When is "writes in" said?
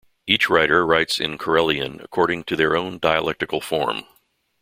0.83-1.37